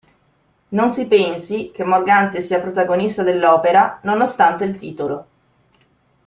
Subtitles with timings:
[0.69, 5.25] Non si pensi che Morgante sia il protagonista dell'opera, nonostante il titolo.